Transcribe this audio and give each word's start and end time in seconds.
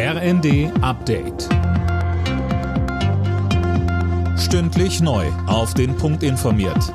RND 0.00 0.70
Update. 0.80 1.48
Stündlich 4.38 5.00
neu. 5.00 5.26
Auf 5.48 5.74
den 5.74 5.96
Punkt 5.96 6.22
informiert. 6.22 6.94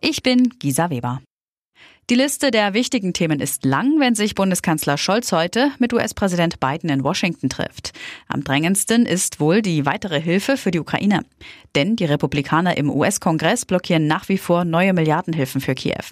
Ich 0.00 0.22
bin 0.22 0.48
Gisa 0.60 0.90
Weber. 0.90 1.20
Die 2.08 2.14
Liste 2.14 2.52
der 2.52 2.72
wichtigen 2.72 3.14
Themen 3.14 3.40
ist 3.40 3.64
lang, 3.64 3.98
wenn 3.98 4.14
sich 4.14 4.36
Bundeskanzler 4.36 4.96
Scholz 4.96 5.32
heute 5.32 5.72
mit 5.80 5.92
US-Präsident 5.92 6.60
Biden 6.60 6.88
in 6.88 7.02
Washington 7.02 7.48
trifft. 7.48 7.90
Am 8.28 8.44
drängendsten 8.44 9.04
ist 9.04 9.40
wohl 9.40 9.60
die 9.60 9.86
weitere 9.86 10.20
Hilfe 10.20 10.56
für 10.56 10.70
die 10.70 10.78
Ukraine. 10.78 11.22
Denn 11.74 11.96
die 11.96 12.04
Republikaner 12.04 12.76
im 12.76 12.88
US-Kongress 12.88 13.64
blockieren 13.64 14.06
nach 14.06 14.28
wie 14.28 14.38
vor 14.38 14.64
neue 14.64 14.92
Milliardenhilfen 14.92 15.60
für 15.60 15.74
Kiew. 15.74 16.04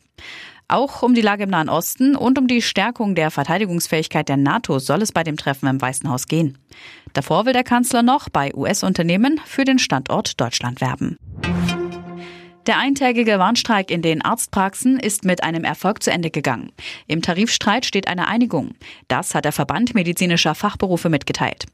Auch 0.73 1.03
um 1.03 1.13
die 1.13 1.21
Lage 1.21 1.43
im 1.43 1.51
Nahen 1.51 1.69
Osten 1.69 2.17
und 2.17 2.39
um 2.39 2.47
die 2.47 2.63
Stärkung 2.63 3.15
der 3.15 3.31
Verteidigungsfähigkeit 3.31 4.27
der 4.27 4.39
NATO 4.39 4.79
soll 4.79 5.03
es 5.03 5.13
bei 5.13 5.23
dem 5.23 5.37
Treffen 5.37 5.67
im 5.67 5.79
Weißen 5.79 6.09
Haus 6.09 6.29
gehen. 6.29 6.57
Davor 7.13 7.45
will 7.45 7.53
der 7.53 7.63
Kanzler 7.63 8.03
noch 8.03 8.31
bei 8.31 8.55
US-Unternehmen 8.55 9.39
für 9.45 9.67
den 9.67 9.79
Standort 9.79 10.41
Deutschland 10.41 10.81
werben. 10.81 11.19
Der 12.67 12.79
eintägige 12.79 13.41
Warnstreik 13.41 13.91
in 13.91 14.03
den 14.03 14.23
Arztpraxen 14.23 15.01
ist 15.01 15.25
mit 15.25 15.43
einem 15.43 15.65
Erfolg 15.65 16.01
zu 16.01 16.13
Ende 16.13 16.31
gegangen. 16.31 16.71
Im 17.09 17.21
Tarifstreit 17.21 17.85
steht 17.85 18.07
eine 18.07 18.29
Einigung. 18.29 18.75
Das 19.09 19.35
hat 19.35 19.45
der 19.45 19.51
Verband 19.51 19.97
medizinischer 19.97 20.55
Fachberufe 20.55 21.09
mitgeteilt. 21.09 21.67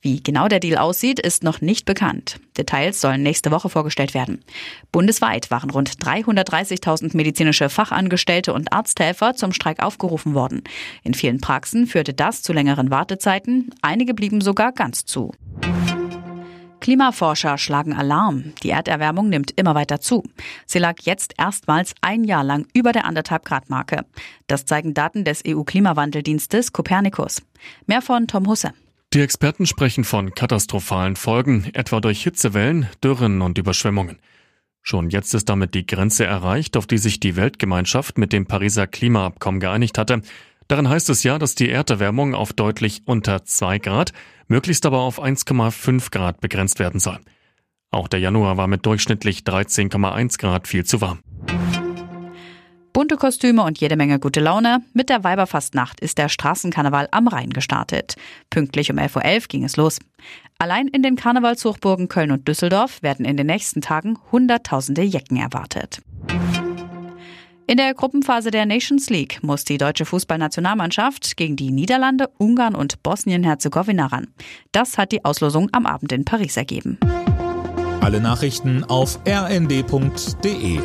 Wie 0.00 0.22
genau 0.22 0.46
der 0.46 0.60
Deal 0.60 0.78
aussieht, 0.78 1.18
ist 1.18 1.42
noch 1.42 1.60
nicht 1.60 1.84
bekannt. 1.84 2.38
Details 2.56 3.00
sollen 3.00 3.24
nächste 3.24 3.50
Woche 3.50 3.68
vorgestellt 3.68 4.14
werden. 4.14 4.44
Bundesweit 4.92 5.50
waren 5.50 5.70
rund 5.70 5.90
330.000 5.90 7.16
medizinische 7.16 7.68
Fachangestellte 7.68 8.52
und 8.52 8.72
Arzthelfer 8.72 9.34
zum 9.34 9.52
Streik 9.52 9.82
aufgerufen 9.82 10.34
worden. 10.34 10.62
In 11.02 11.14
vielen 11.14 11.40
Praxen 11.40 11.88
führte 11.88 12.14
das 12.14 12.42
zu 12.42 12.52
längeren 12.52 12.92
Wartezeiten. 12.92 13.70
Einige 13.82 14.14
blieben 14.14 14.40
sogar 14.40 14.70
ganz 14.70 15.06
zu. 15.06 15.32
Klimaforscher 16.86 17.58
schlagen 17.58 17.94
Alarm. 17.94 18.52
Die 18.62 18.70
Erderwärmung 18.70 19.28
nimmt 19.28 19.50
immer 19.58 19.74
weiter 19.74 20.00
zu. 20.00 20.22
Sie 20.66 20.78
lag 20.78 20.94
jetzt 21.02 21.34
erstmals 21.36 21.96
ein 22.00 22.22
Jahr 22.22 22.44
lang 22.44 22.68
über 22.74 22.92
der 22.92 23.06
anderthalb 23.06 23.44
Grad 23.44 23.68
Marke. 23.68 24.06
Das 24.46 24.66
zeigen 24.66 24.94
Daten 24.94 25.24
des 25.24 25.42
EU-Klimawandeldienstes 25.44 26.72
Copernicus. 26.72 27.42
Mehr 27.86 28.02
von 28.02 28.28
Tom 28.28 28.46
Husse. 28.46 28.72
Die 29.12 29.20
Experten 29.20 29.66
sprechen 29.66 30.04
von 30.04 30.32
katastrophalen 30.32 31.16
Folgen, 31.16 31.68
etwa 31.74 32.00
durch 32.00 32.22
Hitzewellen, 32.22 32.86
Dürren 33.02 33.42
und 33.42 33.58
Überschwemmungen. 33.58 34.20
Schon 34.80 35.10
jetzt 35.10 35.34
ist 35.34 35.48
damit 35.48 35.74
die 35.74 35.86
Grenze 35.86 36.24
erreicht, 36.24 36.76
auf 36.76 36.86
die 36.86 36.98
sich 36.98 37.18
die 37.18 37.34
Weltgemeinschaft 37.34 38.16
mit 38.16 38.32
dem 38.32 38.46
Pariser 38.46 38.86
Klimaabkommen 38.86 39.58
geeinigt 39.58 39.98
hatte. 39.98 40.22
Darin 40.68 40.88
heißt 40.88 41.10
es 41.10 41.22
ja, 41.22 41.38
dass 41.38 41.54
die 41.54 41.70
Erderwärmung 41.70 42.34
auf 42.34 42.52
deutlich 42.52 43.02
unter 43.04 43.44
2 43.44 43.78
Grad, 43.78 44.12
möglichst 44.48 44.84
aber 44.86 45.00
auf 45.00 45.22
1,5 45.22 46.10
Grad 46.10 46.40
begrenzt 46.40 46.78
werden 46.78 47.00
soll. 47.00 47.20
Auch 47.90 48.08
der 48.08 48.20
Januar 48.20 48.56
war 48.56 48.66
mit 48.66 48.84
durchschnittlich 48.84 49.40
13,1 49.40 50.38
Grad 50.38 50.66
viel 50.66 50.84
zu 50.84 51.00
warm. 51.00 51.20
Bunte 52.92 53.16
Kostüme 53.16 53.62
und 53.62 53.78
jede 53.78 53.94
Menge 53.94 54.18
gute 54.18 54.40
Laune. 54.40 54.82
Mit 54.94 55.10
der 55.10 55.22
Weiberfastnacht 55.22 56.00
ist 56.00 56.16
der 56.16 56.30
Straßenkarneval 56.30 57.08
am 57.10 57.28
Rhein 57.28 57.50
gestartet. 57.50 58.16
Pünktlich 58.48 58.90
um 58.90 58.98
11.11 58.98 59.36
Uhr 59.36 59.48
ging 59.48 59.64
es 59.64 59.76
los. 59.76 59.98
Allein 60.58 60.88
in 60.88 61.02
den 61.02 61.14
Karnevalshochburgen 61.14 62.08
Köln 62.08 62.30
und 62.30 62.48
Düsseldorf 62.48 63.02
werden 63.02 63.26
in 63.26 63.36
den 63.36 63.48
nächsten 63.48 63.82
Tagen 63.82 64.18
Hunderttausende 64.32 65.02
Jecken 65.02 65.36
erwartet. 65.36 66.00
In 67.68 67.78
der 67.78 67.94
Gruppenphase 67.94 68.52
der 68.52 68.64
Nations 68.64 69.10
League 69.10 69.42
muss 69.42 69.64
die 69.64 69.76
deutsche 69.76 70.04
Fußballnationalmannschaft 70.04 71.36
gegen 71.36 71.56
die 71.56 71.72
Niederlande, 71.72 72.30
Ungarn 72.38 72.76
und 72.76 73.02
Bosnien-Herzegowina 73.02 74.06
ran. 74.06 74.28
Das 74.70 74.98
hat 74.98 75.10
die 75.10 75.24
Auslosung 75.24 75.68
am 75.72 75.84
Abend 75.84 76.12
in 76.12 76.24
Paris 76.24 76.56
ergeben. 76.56 76.96
Alle 78.00 78.20
Nachrichten 78.20 78.84
auf 78.84 79.18
rnd.de 79.26 80.78